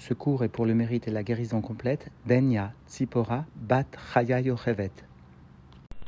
[0.00, 5.09] Ce cours est pour le mérite et la guérison complète d'Enya Tzipora Bat Chaya Yochevet.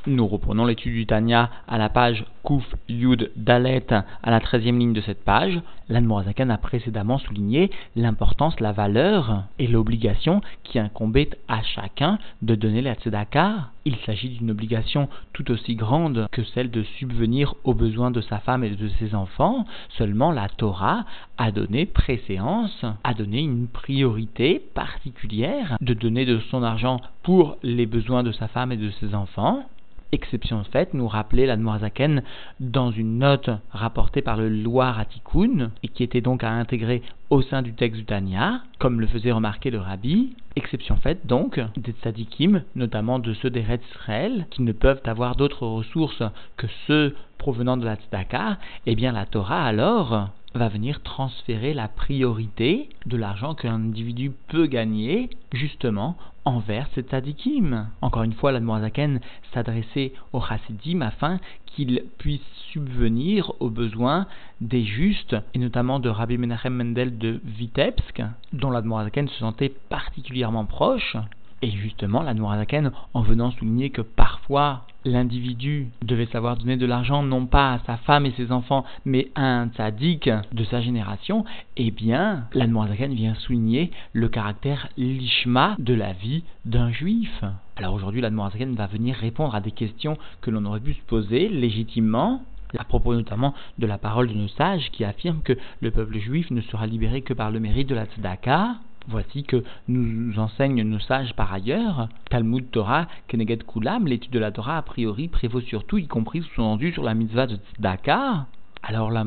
[0.05, 4.91] Nous reprenons l'étude du Tanya à la page Kuf Yud Dalet à la treizième ligne
[4.91, 5.61] de cette page.
[5.87, 12.81] L'Anmorazakan a précédemment souligné l'importance, la valeur et l'obligation qui incombait à chacun de donner
[12.81, 13.69] la tzedaka.
[13.85, 18.39] Il s'agit d'une obligation tout aussi grande que celle de subvenir aux besoins de sa
[18.39, 19.65] femme et de ses enfants.
[19.97, 21.05] Seulement la Torah
[21.37, 27.85] a donné préséance, a donné une priorité particulière de donner de son argent pour les
[27.85, 29.63] besoins de sa femme et de ses enfants
[30.13, 32.23] exception faite, nous rappelait la Zaken
[32.59, 37.41] dans une note rapportée par le Loir Atikoun et qui était donc à intégrer au
[37.41, 40.35] sein du texte du Tanya, comme le faisait remarquer le Rabbi.
[40.55, 45.65] Exception faite donc des tzadikim, notamment de ceux des Israël, qui ne peuvent avoir d'autres
[45.65, 46.21] ressources
[46.57, 51.87] que ceux provenant de la tzedaka, eh bien la Torah alors va venir transférer la
[51.87, 57.87] priorité de l'argent qu'un individu peut gagner justement envers ces tzadikim.
[58.01, 59.19] Encore une fois, la Zaken
[59.53, 64.27] s'adressait aux chassidim afin qu'ils puissent subvenir aux besoins
[64.61, 69.73] des justes, et notamment de Rabbi Menachem Mendel de Vitebsk, dont la Zaken se sentait
[69.89, 71.17] particulièrement proche.
[71.63, 77.23] Et justement, la Noirzaken, en venant souligner que parfois l'individu devait savoir donner de l'argent
[77.23, 81.45] non pas à sa femme et ses enfants, mais à un tzaddik de sa génération,
[81.77, 87.43] eh bien, la Noirzaken vient souligner le caractère lishma de la vie d'un juif.
[87.75, 91.01] Alors aujourd'hui, la Noirzaken va venir répondre à des questions que l'on aurait pu se
[91.01, 92.41] poser légitimement
[92.77, 96.49] à propos notamment de la parole de nos sages qui affirment que le peuple juif
[96.51, 98.75] ne sera libéré que par le mérite de la tzedaka.
[99.07, 102.07] Voici que nous enseignent nos sages par ailleurs.
[102.29, 106.93] Talmud Torah, Keneged Kulam, l'étude de la Torah a priori prévaut surtout, y compris sous-entendu
[106.93, 108.45] sur la mitzvah de Tzedaka.
[108.81, 109.25] Alors la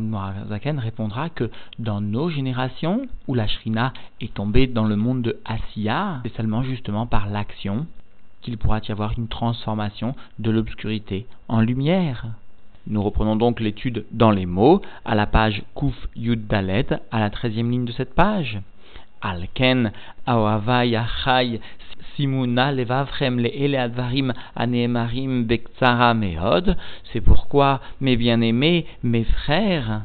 [0.48, 5.38] Zaken répondra que dans nos générations, où la Shrina est tombée dans le monde de
[5.44, 7.86] Asiya, c'est seulement justement par l'action
[8.42, 12.26] qu'il pourra y avoir une transformation de l'obscurité en lumière.
[12.86, 17.30] Nous reprenons donc l'étude dans les mots à la page Kuf Yud Dalet, à la
[17.30, 18.60] treizième ligne de cette page.
[19.20, 19.92] Alken
[22.16, 24.32] simuna advarim
[26.14, 26.76] meod.
[27.12, 30.02] C'est pourquoi, mes bien-aimés, mes frères,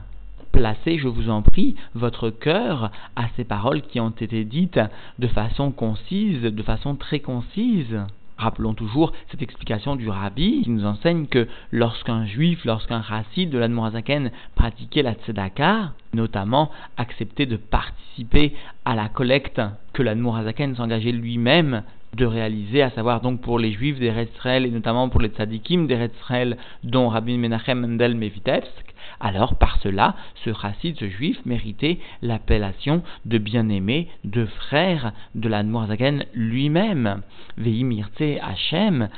[0.52, 4.80] placez, je vous en prie, votre cœur à ces paroles qui ont été dites
[5.20, 8.00] de façon concise, de façon très concise.
[8.42, 13.60] Rappelons toujours cette explication du rabbi qui nous enseigne que lorsqu'un juif, lorsqu'un chassid de
[13.60, 19.62] l'Admorazaken pratiquait la tzedaka, notamment acceptait de participer à la collecte
[19.94, 21.84] que l'Admorazaken s'engageait lui-même
[22.16, 25.86] de réaliser, à savoir donc pour les juifs des Israël et notamment pour les tzadikim
[25.86, 28.91] des Israël dont Rabbi Menachem Mendel Mevitevsk,
[29.22, 35.64] alors par cela, ce chassid, ce juif, méritait l'appellation de bien-aimé, de frère de la
[35.88, 37.22] Zaken lui-même.
[37.58, 39.10] Veimirte Hachem,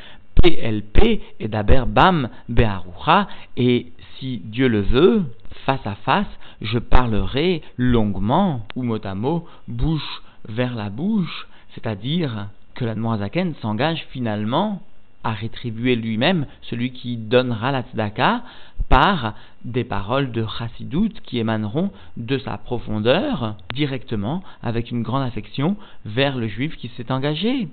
[0.41, 3.27] PLP et d'Aber Bam Beharucha,
[3.57, 3.87] et
[4.17, 5.23] si Dieu le veut,
[5.65, 6.27] face à face,
[6.61, 13.53] je parlerai longuement, ou mot à mot, bouche vers la bouche, c'est-à-dire que la Zaken
[13.61, 14.81] s'engage finalement
[15.23, 18.43] à rétribuer lui-même celui qui donnera la tzedaka
[18.89, 25.77] par des paroles de chassidout qui émaneront de sa profondeur directement avec une grande affection
[26.05, 27.67] vers le juif qui s'est engagé.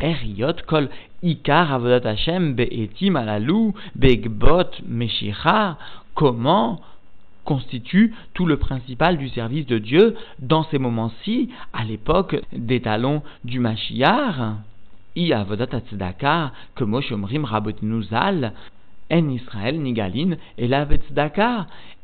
[0.00, 0.88] Eriot kol
[1.22, 3.18] ikar avodat Hashem be'etim
[3.94, 5.78] begbot meshicha.
[6.14, 6.80] Comment
[7.44, 13.22] constitue tout le principal du service de Dieu dans ces moments-ci, à l'époque des talons
[13.44, 14.56] du Mashiach?
[15.32, 15.68] Avodat
[16.74, 17.46] que moshomrim
[18.10, 18.52] zal,
[19.10, 20.86] en Israël, Nigalin, et la.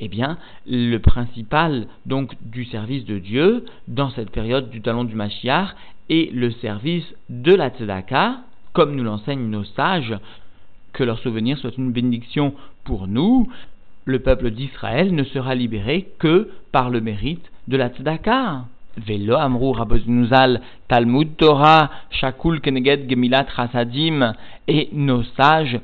[0.00, 5.14] Eh bien, le principal donc du service de Dieu dans cette période du talon du
[5.14, 5.74] Mashiach
[6.08, 8.40] est le service de la tzedaka,
[8.72, 10.16] comme nous l'enseignent nos sages,
[10.92, 13.48] que leur souvenir soit une bénédiction pour nous.
[14.04, 18.64] Le peuple d'Israël ne sera libéré que par le mérite de la tzedaka.
[18.96, 23.46] Velo Amrou Raboznuzal Talmud Torah Shakul Keneged Gemilat
[24.68, 25.80] et nos sages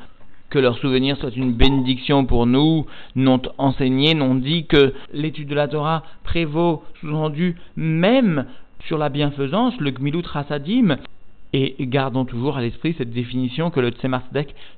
[0.50, 5.54] que leur souvenir soit une bénédiction pour nous, n'ont enseigné, n'ont dit que l'étude de
[5.54, 8.46] la Torah prévaut, sous-entendu, même
[8.86, 10.96] sur la bienfaisance, le Gmilut Chasadim,
[11.52, 14.22] et gardons toujours à l'esprit cette définition que le Tzemar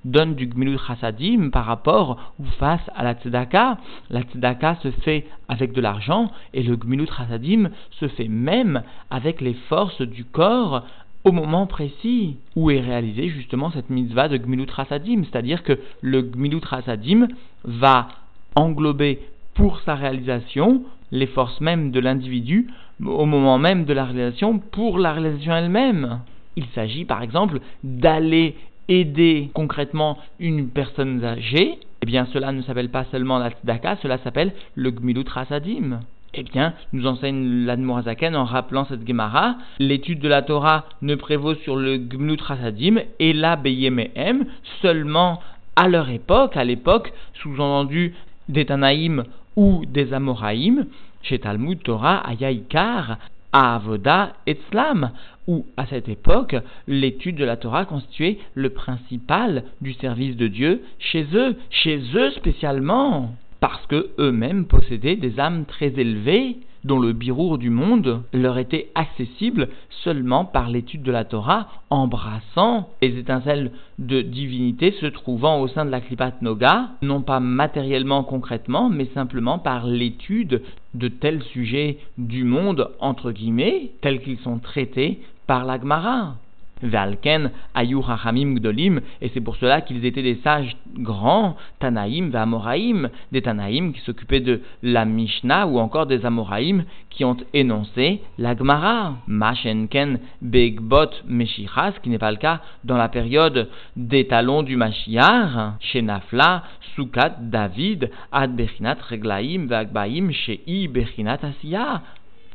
[0.04, 3.78] donne du Gmilut Chassadim par rapport ou face à la Tzedaka.
[4.08, 9.40] La Tzedaka se fait avec de l'argent et le Gmilut Chassadim se fait même avec
[9.40, 10.84] les forces du corps
[11.24, 15.24] au moment précis où est réalisée justement cette mitzvah de Gmilut Chassadim.
[15.24, 17.26] C'est-à-dire que le Gmilut Chassadim
[17.64, 18.08] va
[18.54, 19.18] englober
[19.54, 22.68] pour sa réalisation les forces mêmes de l'individu
[23.04, 26.20] au moment même de la réalisation pour la réalisation elle-même.
[26.60, 28.54] Il s'agit par exemple d'aller
[28.88, 34.18] aider concrètement une personne âgée, eh bien cela ne s'appelle pas seulement la tzedaka, cela
[34.18, 36.00] s'appelle le gmilut rasadim.
[36.34, 41.54] Eh bien, nous enseigne l'Admorazaken en rappelant cette Gemara, l'étude de la Torah ne prévaut
[41.54, 44.44] sur le gmilut rasadim et la beyemehem
[44.82, 45.40] seulement
[45.76, 48.14] à leur époque, à l'époque sous-entendu
[48.50, 49.24] des Tanaïm
[49.56, 50.86] ou des Amoraïm,
[51.22, 53.16] chez Talmud Torah Ayaïkar,
[53.52, 55.10] Avoda et Tzlam,
[55.50, 56.54] où à cette époque,
[56.86, 62.30] l'étude de la Torah constituait le principal du service de Dieu chez eux, chez eux
[62.30, 68.58] spécialement, parce que eux-mêmes possédaient des âmes très élevées, dont le birour du monde leur
[68.58, 69.68] était accessible
[70.02, 75.84] seulement par l'étude de la Torah, embrassant les étincelles de divinité se trouvant au sein
[75.84, 80.62] de la Klipat Noga, non pas matériellement concrètement, mais simplement par l'étude
[80.94, 85.20] de tels sujets du monde, entre guillemets, tels qu'ils sont traités
[85.50, 86.36] par la Gemara.
[86.80, 93.10] Valken, Ayur Hachamim Gdolim, et c'est pour cela qu'ils étaient des sages grands, Tanaïm, Amoraïm,
[93.32, 98.56] des Tanaïm qui s'occupaient de la Mishnah ou encore des Amoraïm qui ont énoncé la
[98.56, 99.16] Gemara.
[99.26, 105.80] Mashenken Begbot Meshichas, qui n'est pas le cas dans la période des talons du Mashiach,
[105.80, 106.62] chez Nafla,
[106.94, 112.02] Sukat, David, Ad Bechinat Reglaim, Vagbaim, Shei Bechinat Asiya,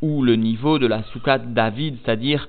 [0.02, 2.48] où le niveau de la Sukat David, c'est-à-dire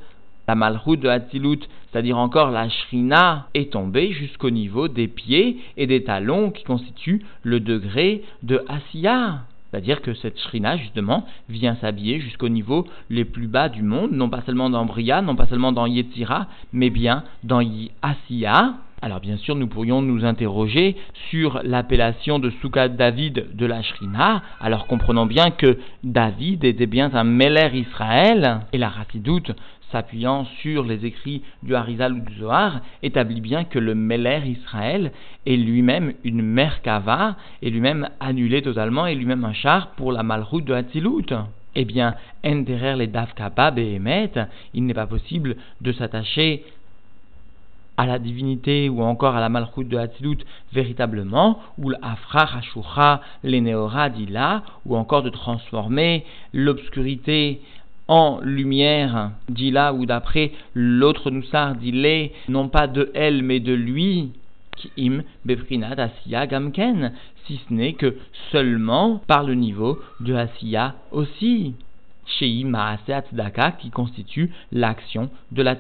[0.49, 1.61] la malroute de Hatzilut,
[1.91, 7.25] c'est-à-dire encore la shrina, est tombée jusqu'au niveau des pieds et des talons qui constituent
[7.43, 9.41] le degré de Asiya.
[9.71, 14.31] C'est-à-dire que cette shrina, justement, vient s'habiller jusqu'au niveau les plus bas du monde, non
[14.31, 17.61] pas seulement dans Bria, non pas seulement dans Yetzira, mais bien dans
[18.03, 18.75] Asiya.
[19.03, 20.97] Alors bien sûr, nous pourrions nous interroger
[21.29, 27.15] sur l'appellation de Soukat David de la Shrina, alors comprenons bien que David était bien
[27.15, 29.53] un Meller Israël, et la Racidoute
[29.93, 35.13] s'appuyant sur les écrits du Harizal ou du Zohar, établit bien que le Meller Israël
[35.45, 40.65] est lui-même une Merkava, et lui-même annulé totalement, et lui-même un char pour la malroute
[40.65, 41.35] de Hatzilut.
[41.79, 44.33] Eh bien, derrière les Davkaba Behemet,
[44.73, 46.65] il n'est pas possible de s'attacher
[47.97, 50.39] à la divinité ou encore à la malroute de Hatzilut
[50.73, 57.61] véritablement, ou l'Afra Hashura, l'Eneora Dila, ou encore de transformer l'obscurité
[58.09, 63.61] en lumière, dit là ou d'après l'autre Noussar dit les, non pas de elle mais
[63.61, 64.31] de lui,
[64.99, 67.13] im beprinat asiya gamken,
[67.47, 68.17] si ce n'est que
[68.53, 71.75] seulement par le niveau de asiya aussi.
[72.27, 73.23] Shei maase
[73.79, 75.77] qui constitue l'action de la.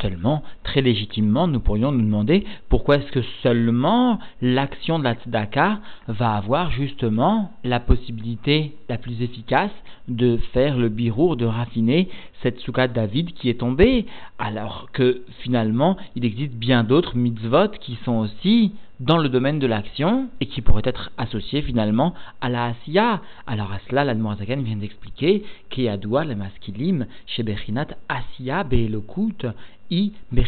[0.00, 5.80] Seulement, très légitimement, nous pourrions nous demander pourquoi est-ce que seulement l'action de la tzedaka
[6.08, 9.70] va avoir justement la possibilité la plus efficace
[10.08, 12.08] de faire le birour, de raffiner
[12.42, 14.06] cette souka David qui est tombée,
[14.38, 18.72] alors que finalement il existe bien d'autres mitzvot qui sont aussi
[19.02, 23.20] dans le domaine de l'action et qui pourraient être associés finalement à la Asiya.
[23.48, 29.46] Alors à cela, l'Admorazakan vient d'expliquer qu'Yadoua le maskilim chez Bechinat Asiya Be'elokut
[29.92, 30.42] i le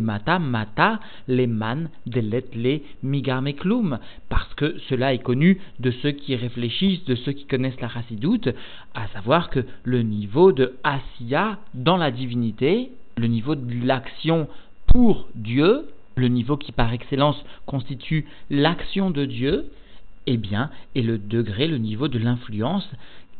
[0.00, 7.04] Mata Mata le Man Delet le parce que cela est connu de ceux qui réfléchissent,
[7.04, 8.48] de ceux qui connaissent la Chassidoute,
[8.94, 14.48] à savoir que le niveau de Asiya dans la divinité, le niveau de l'action
[14.86, 15.86] pour Dieu,
[16.16, 19.66] le niveau qui par excellence constitue l'action de Dieu,
[20.26, 22.88] eh bien, est le degré, le niveau de l'influence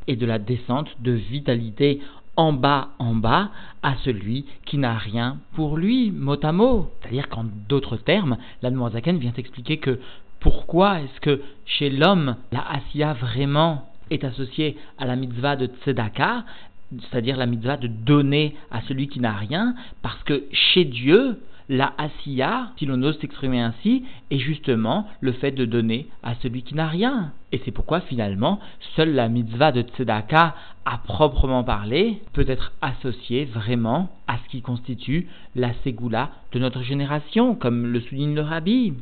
[0.06, 2.00] et de la descente de vitalité
[2.40, 3.50] en bas, en bas,
[3.82, 6.90] à celui qui n'a rien pour lui, mot à mot.
[7.00, 10.00] C'est-à-dire qu'en d'autres termes, la Zaken vient expliquer que
[10.40, 16.44] pourquoi est-ce que chez l'homme, la Asiya vraiment est associée à la mitzvah de Tzedaka,
[16.98, 21.38] c'est-à-dire la mitzvah de donner à celui qui n'a rien, parce que chez Dieu,
[21.70, 26.64] la asiya, si l'on ose s'exprimer ainsi, est justement le fait de donner à celui
[26.64, 27.32] qui n'a rien.
[27.52, 28.58] Et c'est pourquoi finalement,
[28.96, 34.62] seule la mitzvah de tzedaka, à proprement parler, peut être associée vraiment à ce qui
[34.62, 38.94] constitue la ségoula de notre génération, comme le souligne le rabbi.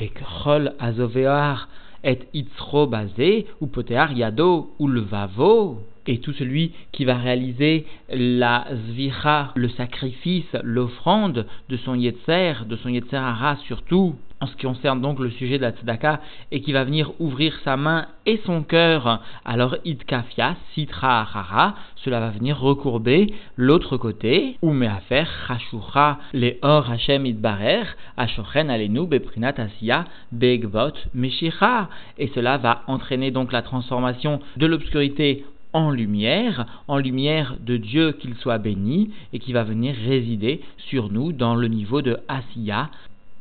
[0.00, 1.68] Vekrol azovear
[2.04, 7.86] et itzro basé, ou potear yado, ou le vavo et tout celui qui va réaliser
[8.10, 14.56] la zvira, le sacrifice, l'offrande de son yetzer, de son yetzer hara surtout, en ce
[14.56, 16.20] qui concerne donc le sujet de la tzedaka,
[16.52, 22.20] et qui va venir ouvrir sa main et son cœur, alors itkafia, sitra rara, cela
[22.20, 24.74] va venir recourber l'autre côté, ou
[25.08, 27.84] faire chashura, les or Hashem idbarer,
[28.18, 35.44] ashochen alenu beprinat asiya, begvot meshicha, et cela va entraîner donc la transformation de l'obscurité
[35.74, 41.12] en lumière, en lumière de Dieu qu'il soit béni, et qui va venir résider sur
[41.12, 42.88] nous dans le niveau de Asiya,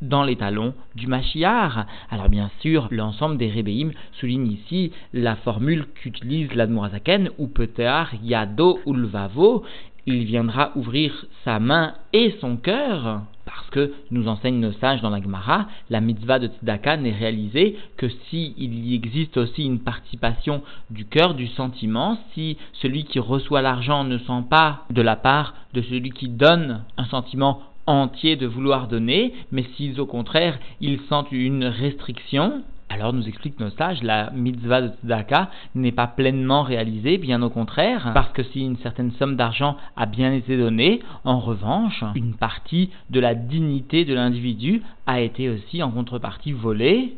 [0.01, 1.85] dans les talons du Mashiach.
[2.09, 8.79] Alors bien sûr, l'ensemble des Rébéim souligne ici la formule qu'utilise l'Admorazaken, ou Petear Yado
[8.85, 9.63] Ulvavo,
[10.05, 15.10] il viendra ouvrir sa main et son cœur, parce que nous enseignent nos sages dans
[15.10, 20.63] la Gemara, la mitzvah de Tzedaka n'est réalisée que s'il y existe aussi une participation
[20.89, 25.53] du cœur, du sentiment, si celui qui reçoit l'argent ne sent pas de la part
[25.74, 31.01] de celui qui donne un sentiment entier de vouloir donner, mais si au contraire ils
[31.10, 36.62] sentent une restriction, alors nous explique nos sages, la mitzvah de tzedaka n'est pas pleinement
[36.62, 41.01] réalisée, bien au contraire, parce que si une certaine somme d'argent a bien été donnée,
[41.23, 47.15] en revanche, une partie de la dignité de l'individu a été aussi en contrepartie volée.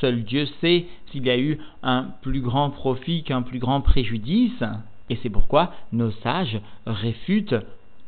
[0.00, 4.62] Seul Dieu sait s'il y a eu un plus grand profit qu'un plus grand préjudice.
[5.10, 7.56] Et c'est pourquoi nos sages réfutent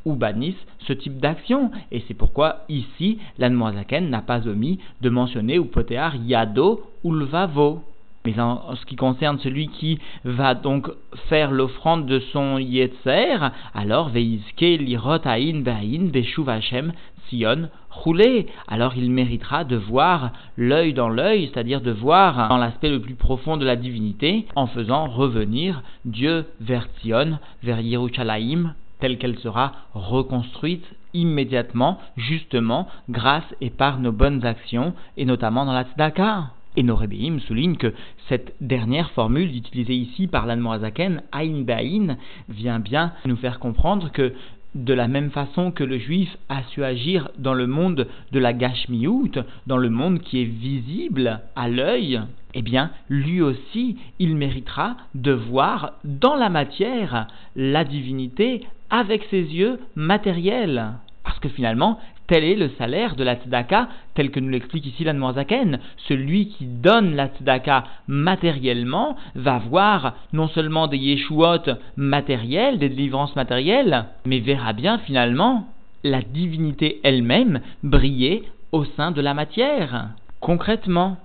[0.09, 1.71] ou bannissent ce type d'action.
[1.93, 7.83] Et c'est pourquoi ici, l'Anmoazaken n'a pas omis de mentionner ou potéar yado ou lvavo.
[8.25, 10.91] Mais en, ce qui concerne celui qui va donc
[11.29, 13.37] faire l'offrande de son yetzer,
[13.75, 16.93] alors veizke lirot aïn ve'aïn ve'shuv Hashem
[17.29, 18.47] sion roulé.
[18.67, 23.15] Alors il méritera de voir l'œil dans l'œil, c'est-à-dire de voir dans l'aspect le plus
[23.15, 29.73] profond de la divinité, en faisant revenir Dieu vers Sion, vers Yerushalayim, telle qu'elle sera
[29.95, 36.50] reconstruite immédiatement, justement, grâce et par nos bonnes actions, et notamment dans la tzedaka.
[36.76, 37.93] Et nos rébéim soulignent que
[38.28, 44.33] cette dernière formule utilisée ici par l'Anmoazaken, Aïn Be'aïn, vient bien nous faire comprendre que
[44.75, 48.52] de la même façon que le juif a su agir dans le monde de la
[48.52, 49.33] gashmiout,
[49.67, 52.21] dans le monde qui est visible à l'œil,
[52.55, 57.26] eh bien, lui aussi, il méritera de voir dans la matière
[57.57, 60.92] la divinité avec ses yeux matériels.
[61.25, 65.02] Parce que finalement, tel est le salaire de la tzedaka, tel que nous l'explique ici
[65.04, 65.80] l'Anmoazaken.
[66.09, 73.35] Celui qui donne la tzedaka matériellement va voir non seulement des yeshuot matériels, des délivrances
[73.35, 75.66] matérielles, mais verra bien finalement
[76.04, 81.16] la divinité elle-même briller au sein de la matière, concrètement.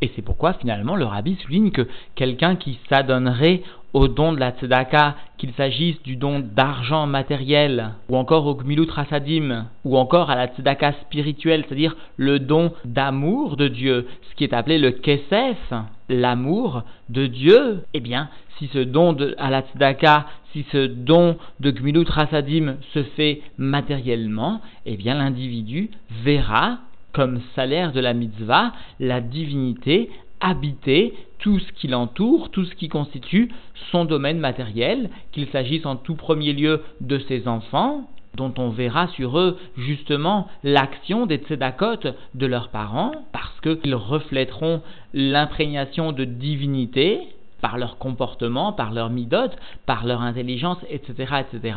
[0.00, 3.62] Et c'est pourquoi finalement le rabbi souligne que quelqu'un qui s'adonnerait
[3.92, 8.88] au don de la tzedaka, qu'il s'agisse du don d'argent matériel, ou encore au gmilut
[8.90, 14.44] rasadim, ou encore à la tzedaka spirituelle, c'est-à-dire le don d'amour de Dieu, ce qui
[14.44, 15.72] est appelé le kesef,
[16.08, 21.36] l'amour de Dieu, eh bien, si ce don de, à la tzedaka, si ce don
[21.60, 25.90] de gmilut rasadim se fait matériellement, eh bien, l'individu
[26.24, 26.78] verra
[27.12, 30.10] comme salaire de la mitzvah la divinité
[30.42, 33.50] habiter tout ce qui l'entoure, tout ce qui constitue
[33.90, 39.08] son domaine matériel, qu'il s'agisse en tout premier lieu de ses enfants, dont on verra
[39.08, 44.82] sur eux justement l'action des tzedakot de leurs parents, parce qu'ils reflèteront
[45.14, 47.20] l'imprégnation de divinité
[47.60, 49.50] par leur comportement, par leur midot,
[49.86, 51.74] par leur intelligence, etc., etc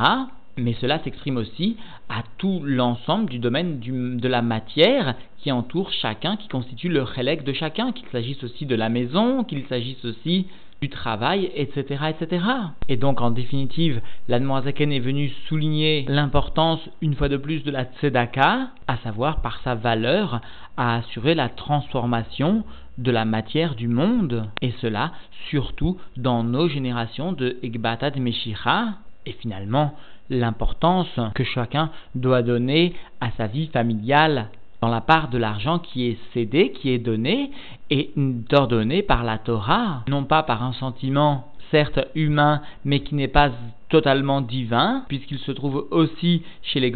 [0.57, 1.77] mais cela s'exprime aussi
[2.09, 7.43] à tout l'ensemble du domaine de la matière qui entoure chacun, qui constitue le relègue
[7.43, 10.47] de chacun, qu'il s'agisse aussi de la maison, qu'il s'agisse aussi
[10.81, 12.45] du travail, etc., etc.
[12.89, 17.85] Et donc, en définitive, l'Admoazaken est venu souligner l'importance, une fois de plus, de la
[17.85, 20.41] tzedaka, à savoir par sa valeur,
[20.77, 22.63] à assurer la transformation
[22.97, 25.11] de la matière du monde, et cela
[25.49, 28.95] surtout dans nos générations de Ekbata de Meshicha,
[29.25, 29.95] et finalement,
[30.29, 34.49] l'importance que chacun doit donner à sa vie familiale
[34.81, 37.51] dans la part de l'argent qui est cédé, qui est donné
[37.89, 38.11] et
[38.51, 43.51] ordonné par la Torah, non pas par un sentiment certes humain mais qui n'est pas
[43.89, 46.91] totalement divin, puisqu'il se trouve aussi chez les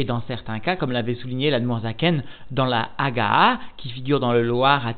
[0.00, 4.42] et dans certains cas, comme l'avait souligné l'Admorazaken dans la Hagaa, qui figure dans le
[4.42, 4.94] Loir à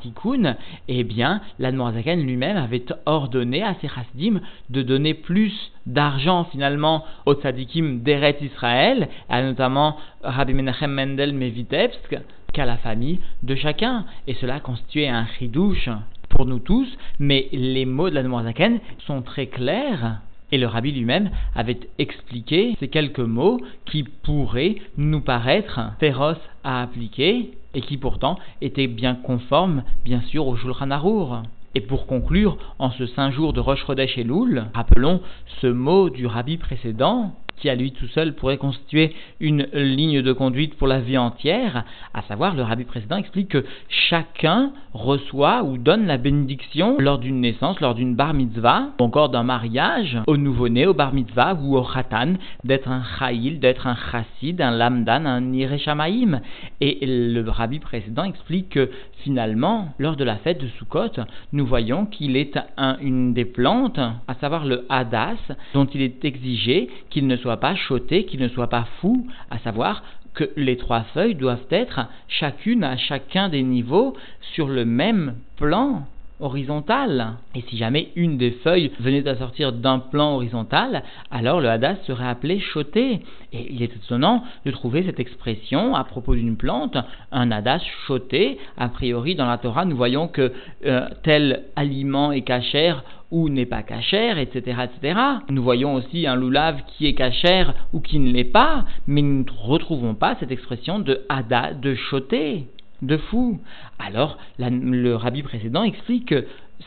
[0.87, 4.41] eh bien, l'Admorazaken lui-même avait ordonné à ses chassidim
[4.71, 12.21] de donner plus d'argent finalement aux tzadikim d'Eret Israël, à notamment Rabbi Menachem Mendel Mevitebsk,
[12.53, 14.05] qu'à la famille de chacun.
[14.29, 15.89] Et cela constituait un chidouche
[16.29, 20.21] pour nous tous, mais les mots de l'Admorazaken sont très clairs
[20.53, 26.83] Et le rabbi lui-même avait expliqué ces quelques mots qui pourraient nous paraître féroces à
[26.83, 31.43] appliquer et qui pourtant étaient bien conformes, bien sûr, au Shulchan Arour.
[31.75, 35.23] Et pour conclure, en ce saint jour de Rosh Chodesh Elul, rappelons
[35.63, 40.33] ce mot du rabbi précédent, qui à lui tout seul pourrait constituer une ligne de
[40.33, 45.79] conduite pour la vie entière, à savoir le rabbi précédent explique que chacun reçoit ou
[45.79, 50.37] donne la bénédiction lors d'une naissance, lors d'une bar mitzvah, ou encore d'un mariage, au
[50.37, 55.25] nouveau-né, au bar mitzvah ou au khatan, d'être un chayil, d'être un chassid, un lamdan,
[55.25, 56.41] un ireshamaim.
[56.81, 58.91] Et le rabbi précédent explique que
[59.23, 62.59] finalement, lors de la fête de Sukkot, nous voyons qu'il est
[63.01, 65.39] une des plantes, à savoir le hadas,
[65.75, 69.59] dont il est exigé qu'il ne soit pas choté, qu'il ne soit pas fou, à
[69.59, 70.03] savoir
[70.35, 74.17] que les trois feuilles doivent être chacune à chacun des niveaux
[74.55, 76.07] sur le même plan
[76.43, 77.35] horizontal.
[77.55, 81.97] Et si jamais une des feuilles venait à sortir d'un plan horizontal, alors le hadas
[82.07, 83.21] serait appelé choté.
[83.53, 86.97] Et il est étonnant de trouver cette expression à propos d'une plante,
[87.31, 88.59] un hadas choté.
[88.77, 90.53] A priori, dans la Torah, nous voyons que
[90.85, 95.19] euh, tel aliment est cachère ou n'est pas cachère, etc., etc.
[95.49, 99.45] Nous voyons aussi un loulav qui est cachère ou qui ne l'est pas, mais nous
[99.45, 102.67] ne retrouvons pas cette expression de hadas, de choté
[103.03, 103.61] de fou.
[103.99, 106.47] Alors, le rabbi précédent explique que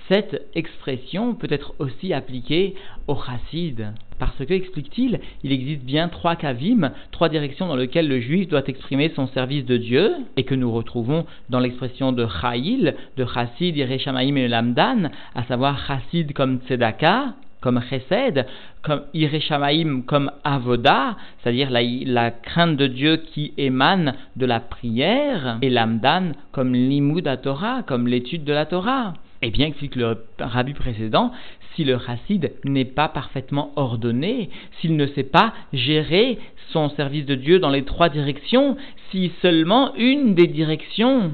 [0.10, 2.76] cette expression peut être aussi appliquée
[3.08, 3.94] au chassid.
[4.20, 8.68] Parce que, explique-t-il, il existe bien trois kavim, trois directions dans lesquelles le juif doit
[8.68, 13.76] exprimer son service de Dieu, et que nous retrouvons dans l'expression de chayil, de chassid,
[13.76, 17.34] ireshamaim et lamdan, à savoir chassid comme tzedaka,
[17.66, 18.46] comme chesed,
[18.84, 25.72] comme ireshamaim, comme avoda, c'est-à-dire la, crainte de Dieu qui émane de la prière, et
[25.72, 29.16] l'amdan comme l'imoud à Torah, comme l'étude de la Torah.
[29.42, 31.32] Et bien, explique le rabbi précédent,
[31.74, 36.38] si le chassid n'est pas parfaitement ordonné, s'il ne sait pas gérer
[36.72, 38.78] son service de Dieu dans les trois directions,
[39.10, 41.32] si seulement une des directions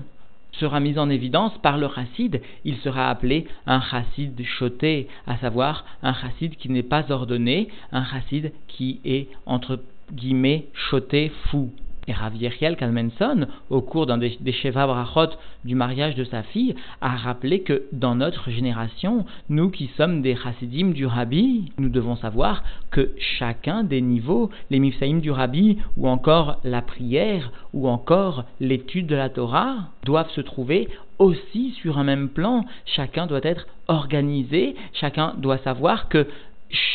[0.53, 5.85] sera mise en évidence par le chassid, il sera appelé un chassid choté, à savoir
[6.03, 9.79] un chassid qui n'est pas ordonné, un chassid qui est entre
[10.11, 11.71] guillemets choté fou.
[12.07, 16.41] Et Rav Yechiel Kalmenson, au cours d'un des, des Sheva Brachot du mariage de sa
[16.41, 21.89] fille, a rappelé que dans notre génération, nous qui sommes des chassidim du Rabbi, nous
[21.89, 27.87] devons savoir que chacun des niveaux, les mifsaïm du Rabbi, ou encore la prière, ou
[27.87, 30.87] encore l'étude de la Torah, doivent se trouver
[31.19, 32.65] aussi sur un même plan.
[32.85, 36.25] Chacun doit être organisé, chacun doit savoir que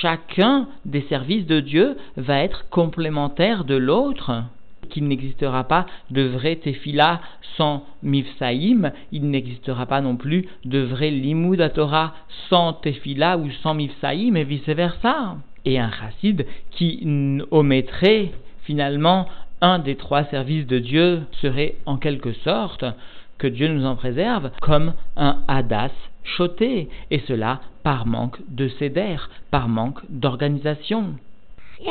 [0.01, 4.33] chacun des services de Dieu va être complémentaire de l'autre
[4.89, 7.21] qu'il n'existera pas de vrai tefila
[7.57, 12.15] sans mifsaïm, il n'existera pas non plus de vrai limud à Torah
[12.49, 15.37] sans tefila ou sans mifsaïm et vice versa.
[15.65, 17.07] Et un chassid qui
[17.51, 18.31] omettrait
[18.63, 19.27] finalement
[19.61, 22.85] un des trois services de Dieu serait en quelque sorte,
[23.39, 25.93] que Dieu nous en préserve, comme un hadas
[26.25, 29.17] choté, et cela par manque de céder,
[29.51, 31.15] par manque d'organisation.
[31.79, 31.91] Thank